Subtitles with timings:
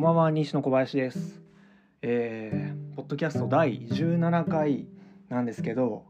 [0.00, 1.42] んばんは西野小林です。
[2.00, 4.88] えー、ポッドキャスト第17回
[5.28, 6.06] なんですけど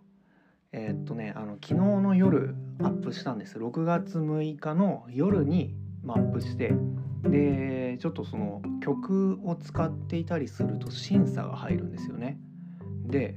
[0.71, 3.59] えーっとねあの昨日の夜アップしたんです。
[3.59, 5.75] 6月6日の夜に、
[6.05, 6.73] まあ、アップして
[7.25, 12.39] でちょっとその曲を使っていたりすると審査が入るんですよね。
[13.07, 13.35] で、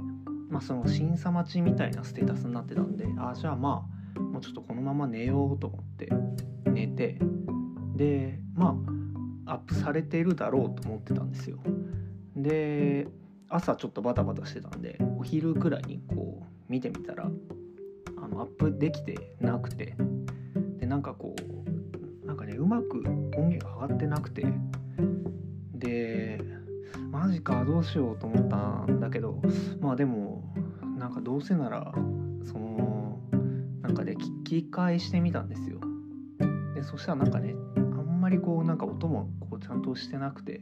[0.52, 6.10] まあ、その審査待ちみたいなステータスになってたんでああじゃあまあもうちょっとこのまま寝ようと思って
[6.70, 7.18] 寝て
[7.96, 8.93] でまあ
[9.46, 11.58] アップされてるだろうと思ってたんですよ。
[12.36, 13.08] で
[13.50, 17.30] 朝ちょっとバタバタしてたんでお昼くらいにこう見てみたら
[18.18, 19.96] あのアップできてなくて
[20.80, 21.36] でなんかこ
[22.24, 23.04] うなんかねうまく
[23.38, 24.46] 音源が上がってなくて
[25.76, 26.42] で
[27.12, 29.40] マジかどうしようと思ったんだけど
[29.80, 30.44] まあでも
[30.98, 31.94] なんかどうせなら
[32.44, 33.20] その
[33.82, 35.80] なんか、ね、聞き返してみたんですよ。
[36.74, 37.54] でそしたらなんかね
[38.34, 40.62] りこうなんか音もこうちゃんとしてなくて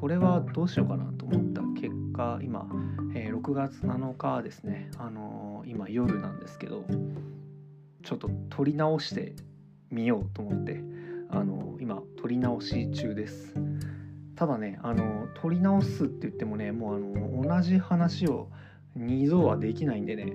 [0.00, 2.66] これはどうしようかなと思った結果今、
[3.14, 6.84] えー、6月7日ですね、あのー、今夜なんですけど
[8.04, 9.34] ちょっと撮り直して
[9.90, 10.82] みようと思って、
[11.30, 13.54] あのー、今撮り直し中です。
[14.36, 18.48] ただね、あの撮り直すって言ってもねもうあの同じ話を
[18.96, 20.32] 2度はできないんでね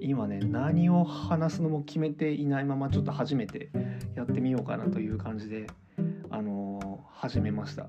[0.00, 3.70] 今ね何を話すのも決めていないままちょっと初めて
[4.16, 5.68] やってみようかなという感じで
[7.18, 7.84] 始めました。
[7.84, 7.86] っ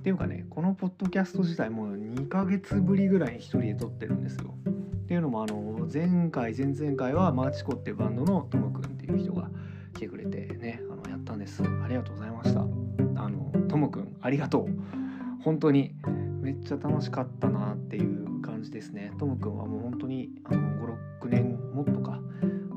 [0.00, 4.54] ていうかねこのポッドキャスト自体もう2ヶ月ぶりぐらいに1人で撮ってるんですよ。
[4.64, 4.72] っ
[5.06, 9.50] ていうのもあの前回前々回はマーチコっていうバンドのともくんっていう人が
[9.94, 11.62] 来てくれてねあのやったんです。
[11.62, 12.60] ありがとうございました。
[12.60, 12.64] あ
[13.28, 14.68] のともくんありがとう。
[15.42, 15.94] 本当に
[16.40, 19.12] めっちゃ楽しかったなっていう感じですね。
[19.18, 20.60] ともくんはもう本当にあの
[21.22, 22.22] 56年もっとか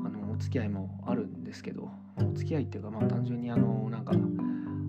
[0.04, 4.12] あのお付き合いもあるんですけどお付き合いっていうかまあ単純にあのなんか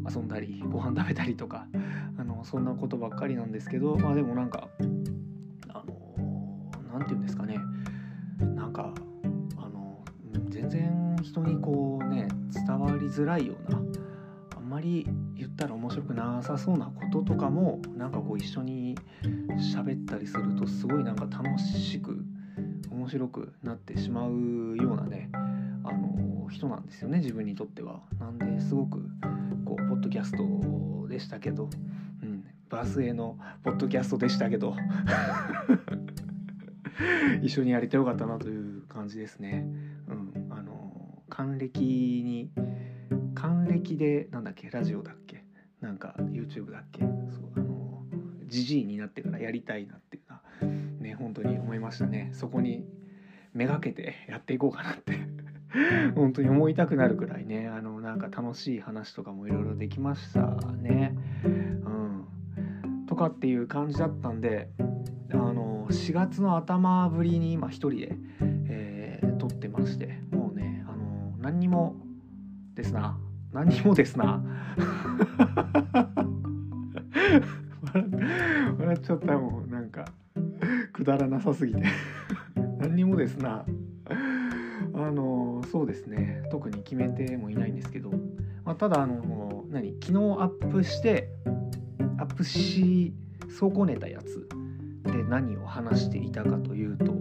[0.10, 1.68] 遊んだりご飯食べたりとか
[2.18, 4.70] あのそんなことばっかりなんですけどまあでもなんか
[5.70, 7.58] あの何て言うんですかね。
[8.56, 8.94] なんか
[9.58, 10.04] あの
[10.50, 13.82] 全然人にこうね伝わりづらいような
[14.58, 18.98] あんまり言ったら面白くなさそうなこととかもなんかこう一緒に
[19.76, 22.26] 喋ったりするとすごいなんか楽しく
[22.92, 25.30] 面白くなってしまうようなね
[25.84, 28.02] あの人なんですよね自分にとっては。
[28.20, 29.00] なんですごく
[29.66, 31.70] こうポッドキャストでしたけど、
[32.22, 34.76] うん、バースへのポッドキャストでしたけど
[37.42, 39.66] 一緒にやれてよかったなという感じですね。
[40.08, 42.52] うん、あの還暦に
[43.36, 45.44] 還暦でなんだっけラジオだっけ？
[45.82, 47.02] なんか YouTube だっけ？
[47.02, 48.04] そうあの
[48.48, 50.42] じじいになってからやりたいなっていうのは
[51.02, 52.30] ね本当に思いましたね。
[52.34, 52.86] そこに
[53.54, 55.20] めがけてやっていこうかなって
[56.16, 57.68] 本当に思いたくなるくらいね。
[57.68, 60.42] あのなんか楽しい話とかもいろいろできました
[60.74, 61.18] ね。
[61.44, 62.26] うん、
[63.08, 64.70] とかっていう感じだったんで
[65.32, 68.16] あの4月の頭ぶりに今一人で、
[68.68, 70.20] えー、撮ってまして。
[70.32, 71.96] もうねあの何にも
[72.76, 73.18] ですな。
[73.52, 74.44] 何にもですな。
[78.78, 79.38] 笑っちゃった。
[79.38, 80.06] もんなんか
[80.92, 81.84] くだらなさすぎて。
[82.80, 83.66] 何にもですな
[85.08, 86.44] あのそうですね。
[86.52, 88.12] 特に決めてもいないんですけど、
[88.64, 91.30] まあ、ただあの何昨日アップして
[92.18, 93.14] アップし
[93.60, 94.48] 損ねたやつ
[95.04, 97.14] で何を話していたかというと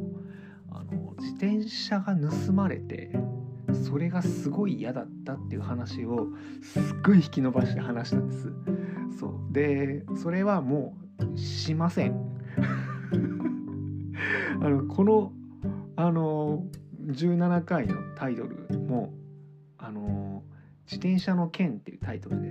[0.71, 3.11] あの自転車が盗まれて
[3.87, 6.29] それがすごい嫌だったっていう話を
[6.63, 8.53] すっごい引き伸ばして話したんです。
[9.19, 9.53] そう。
[9.53, 10.97] でそれはも
[11.35, 12.15] うしません。
[14.61, 15.33] あのこの
[15.97, 16.65] あの
[17.07, 19.13] 17回のタイトルも
[19.79, 20.43] あの
[20.85, 22.49] 自転車の剣っていうタイトルで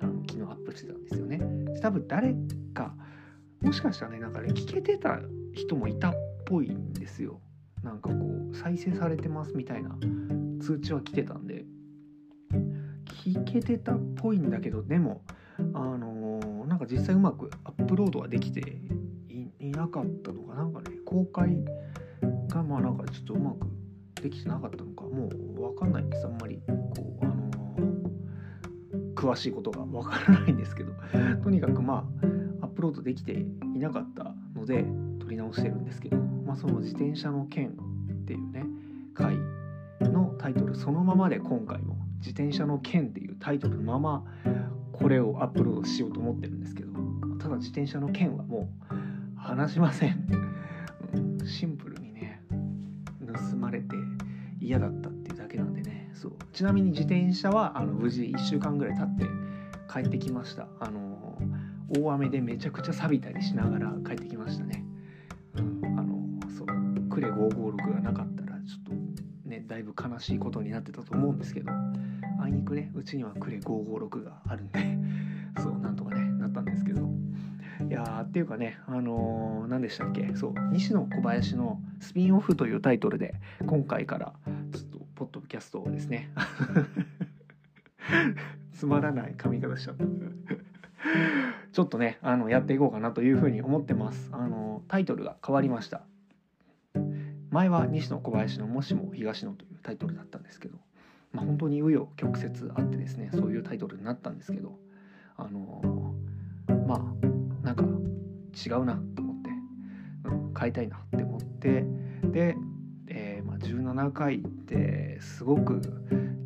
[0.00, 1.40] あの昨日アップしてたんですよね。
[1.80, 2.34] 多分誰
[2.74, 2.94] か
[3.60, 5.18] もしかしたらねなんかね聞けてた
[5.52, 6.14] 人もいたっ
[6.46, 7.40] ぽいんですよ。
[7.82, 8.16] なんかこ
[8.52, 9.90] う再生されてますみたいな
[10.60, 11.64] 通知は来てたんで。
[13.24, 15.22] 聞けてたっぽいんだけどでも
[15.74, 18.80] あのー、なんか実際うまくアップロードはできて
[19.60, 21.62] いなかったのかなんかね公開
[22.48, 23.66] がまあなんかちょっとうまく
[24.20, 26.60] できてなかったのかもう分かんないんですあんまり。
[26.66, 26.74] こ
[27.22, 30.92] うあのー、詳しいことが分からないんですけど。
[31.42, 32.08] とにかくま
[32.60, 33.32] あアップロードできて
[33.74, 34.84] いなかったので
[35.18, 38.64] 撮り直してるんですけど、まあ、その自転車の件っていうね
[39.14, 39.36] 回
[40.00, 44.24] のタイトルそのままで今回も自転車の件っていうタイトルのまま
[44.92, 46.90] これをアップロードしようと思ってるんですけど。
[47.40, 48.94] ただ自転車の件はもう
[49.36, 50.26] 話しませ、ん、
[53.90, 53.96] て
[54.60, 56.10] 嫌だったっていうだけなんでね。
[56.14, 56.32] そう。
[56.52, 59.24] ちなみに自転車はあの無事1週間ぐらい経って
[59.92, 60.68] 帰ってきました。
[60.78, 61.38] あの
[61.98, 64.84] 大雨でめちゃくちゃ錆びたりしながら帰ってきましたね、
[65.56, 66.20] うん、あの
[66.56, 66.66] そう。
[67.08, 68.96] クレ556がなかったらちょっ
[69.44, 71.72] とねだいぶ悲しいことになってたと思うんですけど。
[72.42, 74.98] あいにくねうちにはクレ556があるんで。
[75.60, 77.08] そうなんとかねなったんですけど。
[77.88, 80.34] いやーっていうかねあのー、何でしたっけ？
[80.36, 83.34] そう西野小林の「スピンオフ」というタイトルで
[83.66, 84.34] 今回から
[84.72, 86.30] ちょっとポッドキャストをですね
[88.72, 90.04] つまらない髪型しちゃった
[91.72, 94.28] ちょっとねあのやっていこうかなというふうに思ってます。
[94.32, 96.02] あのタイトルが変わりました。
[97.50, 100.78] 前は西野小林の「もしも東野」というタイトルだったんですけど、
[101.32, 104.78] まあ、本当に紆余曲折あってですねそういうタイトルになったんですけど
[105.36, 106.14] あの
[106.86, 107.29] まあ
[107.70, 109.50] なんか違うなと思って、
[110.24, 111.84] うん、変えたいなって思って。
[112.24, 112.56] で、
[113.06, 115.80] えー、まあ、17回ってすごく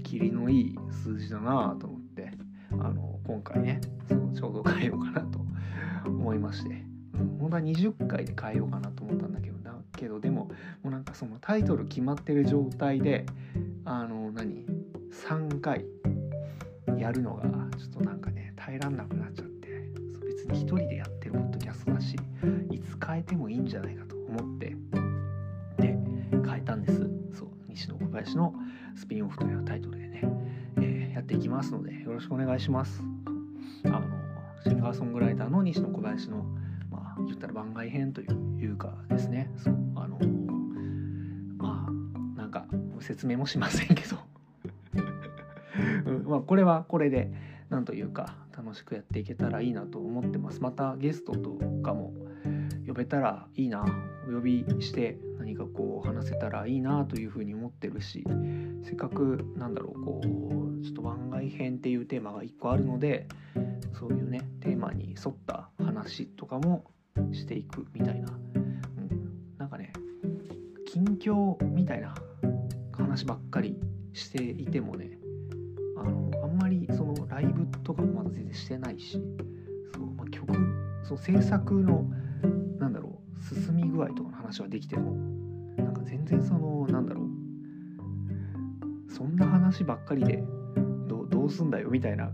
[0.02, 2.04] 霧のいい数字だなと思って。
[2.72, 5.38] あの今回ねそうちょうど変えようかなと
[6.06, 6.84] 思いまして、
[7.14, 10.54] うん、本当は20回で変えようかなと思ったんだけどだけどでもも
[10.86, 13.26] うなんかそのタイトル決まってる状態で
[13.84, 14.66] あの何
[15.28, 15.84] 3回
[16.98, 17.44] やるのが
[17.78, 19.54] ちょっとなんかね耐えらんなくなっちゃって。
[20.24, 22.78] 別に1人でやってポッドキャストだしい。
[22.94, 24.76] つ変えてもいいんじゃないかと思って
[25.78, 25.98] で
[26.46, 26.98] 変えたんです。
[27.36, 28.54] そう西野小林の
[28.94, 30.22] スピンオフというタイトルでね、
[30.76, 33.02] えー、やっていきますのでよろしくお願いします。
[33.86, 34.02] あの
[34.62, 36.46] シンガーソングライターの西野小林の
[36.90, 38.26] まあ言ったら番外編とい
[38.66, 39.50] うかですね。
[39.56, 40.18] そうあの
[41.58, 42.66] まあなんか
[43.00, 44.18] 説明もしませんけど。
[46.06, 47.32] うんまあ、これはこれで
[47.70, 50.60] なんというか楽しくやっていけたらいいなと思ってます。
[50.60, 52.12] またゲストとかも
[52.86, 53.84] 呼べたらいいな
[54.28, 58.24] お呼びして何かこう話せたらいいなというふうに思ってるし
[58.82, 63.26] せっかくなんだろうこうちょっと番外編っていうテーマが1個あるので
[63.98, 66.84] そういうねテーマに沿った話とかも
[67.32, 69.92] していくみたいな、うん、なんかね
[70.86, 72.14] 近況みたいな
[72.92, 73.76] 話ばっかり
[74.12, 75.18] していてもね
[75.96, 79.20] あのあんまりそのライブとかもまだ全然してないし
[79.94, 80.52] そう、まあ、曲
[81.02, 82.04] そう制作の
[82.78, 85.12] なんだろう進み具合とかの話はできても
[85.76, 90.42] なんか全然そのなんだろうそんな話ばっかりで
[91.06, 92.30] どどうすんだよみたいな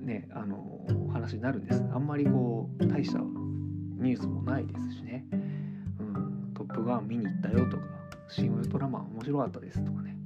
[0.00, 0.68] ねあの
[1.12, 1.82] 話になるんです。
[1.92, 5.26] あんまりこう大したニュースもないですしね
[6.00, 7.82] 「うん、トップガン見に行ったよ」とか
[8.28, 10.17] 「シン・ウルトラマン面白かったです」とかね。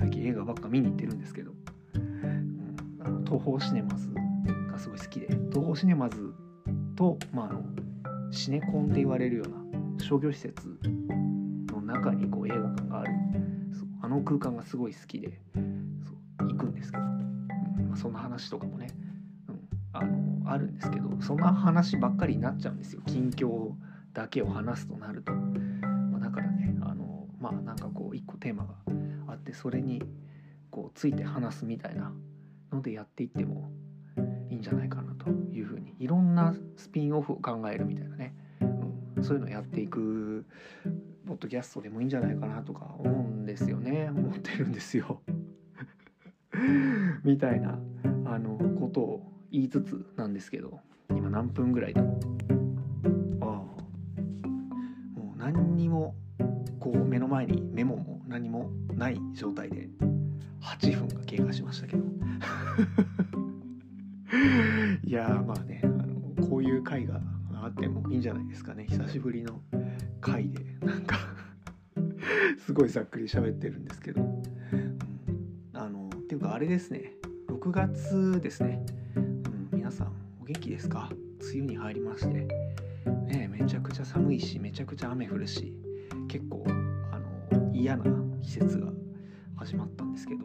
[0.00, 1.52] 最近映画ばっか見に行ってるんですけど、
[1.94, 4.08] うん、あの東宝シネマズ
[4.72, 5.26] がすごい好きで。
[5.26, 6.32] 東宝シネマズ
[6.96, 7.62] と、まあ、あの
[8.30, 10.78] シネコンって言われるような商業施設
[11.70, 13.12] の中にこう映画館がある。
[14.02, 15.38] あの空間がすごい好きで。
[15.54, 18.86] 行くんですけど、うんまあ、そんな話とかもね、
[19.50, 19.60] うん、
[19.92, 21.10] あのあるんですけど。
[21.20, 23.02] そんな話ばっかりになっちゃうんですよ。
[23.04, 23.72] 近況
[24.14, 28.99] だけを話すとなると、まあ、だからねあのまあなんかこう一個テーマが
[29.50, 30.02] ってそれに
[30.70, 32.12] こうついて話すみたいな
[32.72, 33.70] のでやっていっても
[34.48, 38.34] いいんじゃないかなというふうにいろんなスピンオフを考えるみたいなね、
[39.16, 40.46] うん、そういうのをやっていく
[41.26, 44.08] ポッドキャストでもいいんじゃないかなとか思うんですよね。
[44.10, 45.20] 思ってるんですよ。
[47.24, 47.78] みたいな
[48.24, 52.02] あのことを言いつつなんですけど今何分ぐらいだ？
[52.02, 53.46] ああ。
[53.46, 56.14] もう何にも
[56.80, 59.88] こう目の前にメモも何もない状態で
[60.62, 62.04] 8分が経過しましたけど。
[65.04, 67.20] いやまあねあのこういう回が
[67.60, 68.86] あってもいいんじゃないですかね。
[68.88, 69.60] 久しぶりの
[70.20, 71.18] 回でなんか
[72.64, 74.24] すごいざっくり喋ってるんですけど、う
[74.76, 74.94] ん、
[75.72, 77.12] あのっていうかあれですね。
[77.48, 81.10] 6月ですね、うん、皆さんお元気ですか？
[81.40, 82.46] 梅雨に入りまして。
[83.26, 85.74] ねめちゃくちゃ寒いしめちゃくちゃ雨降るし
[86.28, 86.64] 結構
[87.80, 88.04] 嫌な
[88.42, 88.88] 季節が
[89.56, 90.44] 始まったんですけど、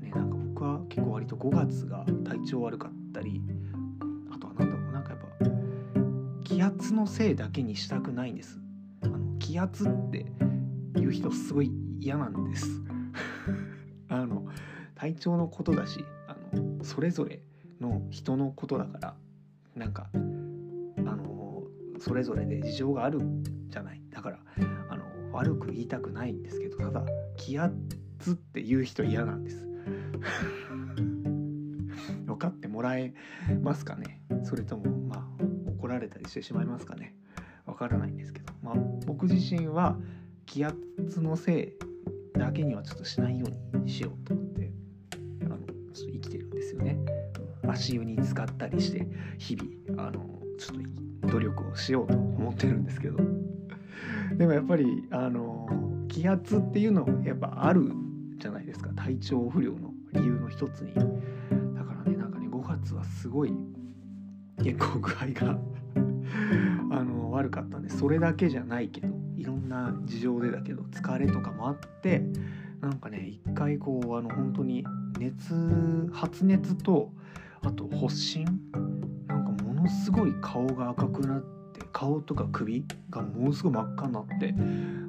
[0.00, 3.40] ね、なんか僕は結構割と5月が体調悪かったり
[4.32, 5.26] あとは何だろうなんかやっぱ
[6.42, 8.60] 気圧のせいだけにしたくないんです。
[9.02, 10.26] あの気圧って
[10.98, 11.70] いう人すごい
[12.00, 12.82] 嫌なんです。
[14.08, 14.46] あの
[14.96, 17.42] 体調のことだしあのそれぞれ
[17.80, 19.14] の人のことだから
[19.76, 21.62] なんかあの
[22.00, 23.20] それぞれで事情がある
[23.68, 24.02] じゃない。
[24.10, 24.40] だから
[25.32, 27.04] 悪く言いたくないんですけどただ
[27.36, 27.72] 気圧
[28.32, 29.66] って言う人嫌なんです。
[32.26, 33.14] 分かってもらえ
[33.62, 34.22] ますかね？
[34.44, 37.16] それともまあ怒られたりしてしまいますかね？
[37.66, 38.74] わからないんですけど、まあ、
[39.06, 39.98] 僕自身は
[40.46, 40.76] 気圧
[41.20, 41.74] のせ
[42.34, 44.72] いだけにはちょっとしないようにしようと思って
[45.44, 46.98] あのちょっと生きてるんですよね。
[47.68, 49.06] 足湯に使ったりして
[49.38, 53.51] 日々あのちょっと努力をしようと思ってるんですけど。
[54.36, 55.66] でもやっぱりあの
[56.08, 57.92] 気圧っていうのやっぱある
[58.38, 58.90] じゃないですか。
[58.94, 60.94] 体調不良の理由の一つに。
[60.94, 63.52] だからねなんかね5月はすごい
[64.62, 65.58] 結構具合が
[66.90, 72.22] あの悪かったんでそれだけじゃないけどいろんな事情でだけど疲れとかもあって
[72.80, 74.84] なんかね一回こうあの本当に
[75.18, 77.12] 熱発熱と
[77.62, 78.44] あと発疹
[79.26, 81.61] なんかものすごい顔が赤くなって
[81.92, 84.52] 顔とか首がものすごい真っ赤になって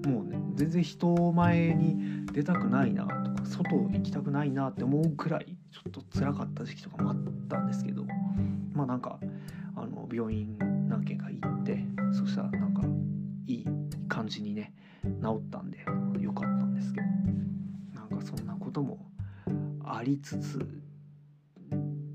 [0.08, 3.10] もうね全然人前に出たくないなと
[3.42, 7.18] か外行きたくないなって思うくらいちょっと辛かった時期とかもあっ
[7.50, 8.04] たんですけど
[8.74, 9.20] まあなんか
[9.75, 12.82] あの病院何軒か行ってそしたらなんか
[13.48, 13.66] いい
[14.08, 14.74] 感じにね
[15.22, 15.80] 治ったんで
[16.20, 17.08] よかったんですけど
[18.00, 19.06] なんかそんなことも
[19.86, 20.60] ありつつ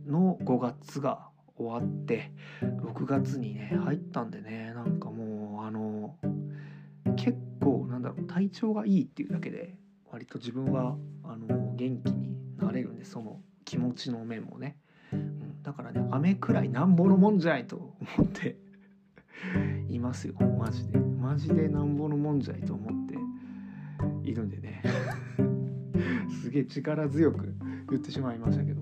[0.06, 1.27] の5月が
[1.58, 2.30] 終わって
[2.62, 6.16] 6月にね入ったんでねなんかもうあの
[7.16, 9.74] 結構なんだろう体調がいいっていうだけで
[10.10, 14.76] 割と自分はあの元気になれるんでその気持ちの面もね、
[15.12, 18.56] うん、だからね雨くらいなんぼのもんじゃないと思って
[19.90, 20.98] いますよマジで。
[20.98, 24.82] マジでなんぼのもんじゃないと思っているんでね。
[26.40, 27.54] すげえ力強く
[27.90, 28.77] 言ってしまいましたけど。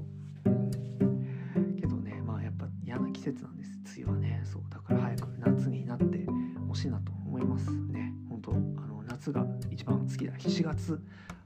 [3.33, 3.71] 節なんです。
[3.99, 4.42] 梅雨はね。
[4.45, 4.62] そう。
[4.71, 6.26] だから早く夏になって
[6.68, 8.12] ほしいなと思いますね。
[8.28, 8.54] 本当あ
[8.87, 10.33] の夏が一番好きだ。
[10.35, 11.00] 7月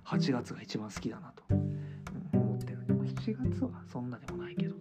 [0.05, 1.43] 8月が一番好きだなと、
[2.33, 2.83] 思ってる。
[2.83, 4.75] んで、まあ、7月はそんなでもないけど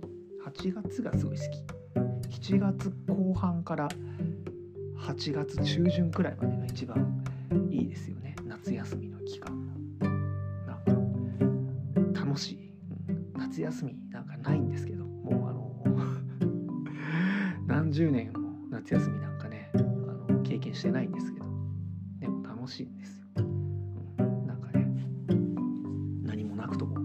[0.45, 2.49] 8月がすごい好き。
[2.51, 3.87] 7月後半から
[4.97, 7.23] 8月中旬くらいまでが一番
[7.69, 8.35] いいですよね。
[8.45, 9.55] 夏休みの期間
[10.67, 12.73] なんか楽しい、
[13.37, 14.98] 夏休みなんかないんですけど。
[17.99, 19.77] 10年も夏休みなんかねあ
[20.31, 21.45] の経験してないんですけど
[22.21, 23.43] でも楽しいんですよ、
[24.47, 24.87] なんかね
[26.23, 26.97] 何もなくとも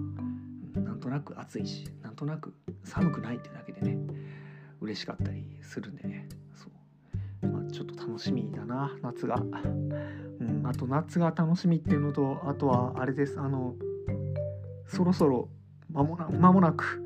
[0.76, 3.98] なんとなく暑いしなんとなく寒くないってだけでね
[4.80, 6.68] 嬉しかったりするんでねそ
[7.42, 13.74] う、まあ、ちょっと楽しみだな夏が、うん、あと夏が楽しみっていうのとあとはあれですあの
[14.86, 15.48] そろそろ
[15.92, 17.02] 間もな間もなく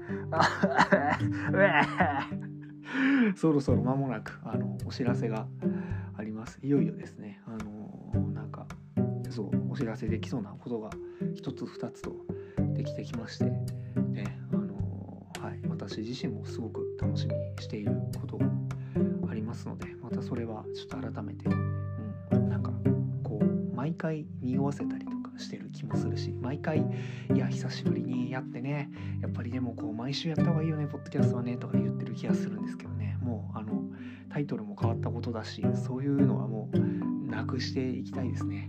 [1.53, 2.48] う
[3.37, 5.47] そろそろ間もなくあのお知らせが
[6.17, 6.59] あります。
[6.63, 7.41] いよいよですね。
[7.47, 8.67] あのなんか
[9.31, 10.91] そうお知らせできそうなことが
[11.35, 12.15] 一つ二つと
[12.75, 15.61] できてきましてねあのはい。
[15.69, 18.47] 私自身もすごく楽しみにしていることが
[19.31, 22.73] ありますのでまたそれはちょっと改めて、うん、なんか
[23.23, 26.85] こう毎回匂わせたりとかしてる気もするし毎回
[27.35, 28.91] いや久しぶりにやってね
[29.23, 32.98] やっぱりでもこう毎週やった方がいいよねポッドキャストはねとか言ってる気がするんですけどね
[33.29, 33.83] もうあの
[34.31, 36.79] タイトルも変わったことだしそういうのはもう
[37.31, 38.67] なくしていきたいですね。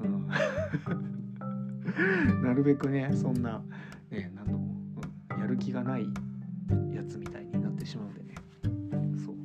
[0.00, 0.28] うん、
[2.42, 3.64] なるべくねそんな、
[4.10, 4.76] ね、何度も、
[5.34, 6.04] うん、やる気がない
[6.94, 8.36] やつみたいになってしまうんでね。
[9.16, 9.36] そう。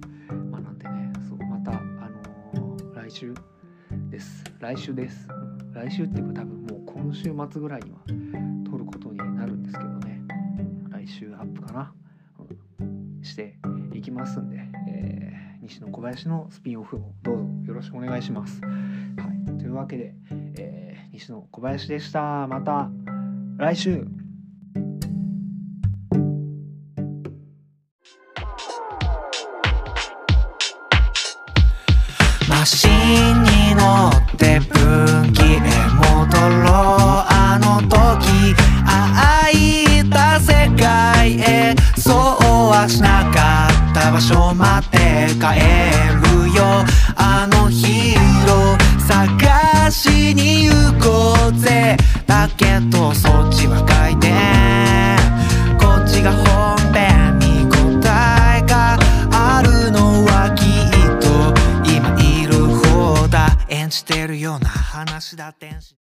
[0.51, 1.73] まあなんでねそうまたあ
[2.53, 3.33] のー、来週
[4.11, 4.43] です。
[4.59, 5.27] 来週です、
[5.73, 7.97] 来週っていうか多分もう今週末ぐらいには
[13.31, 13.55] して
[13.93, 14.57] いきますんで、
[14.89, 18.61] えー、西野小林のスピンオフをどうぞよろしくお願いします。
[18.61, 20.13] はい、というわけで、
[20.57, 22.47] えー、西野小林でした。
[22.47, 22.89] また
[23.57, 24.05] 来週
[32.49, 32.91] マシン
[33.43, 34.30] に乗って
[42.81, 45.61] はしなかった場所まで帰
[46.25, 46.83] るよ。
[47.15, 51.95] あのヒーロー探しに行こうぜ。
[52.25, 54.31] だけどそっちは書いて。
[55.77, 58.97] こっちが本編に答えが
[59.31, 61.53] あるのはきっと
[61.87, 63.59] 今いる方だ。
[63.69, 65.53] 演じてるような話だ。
[65.53, 65.95] 天使。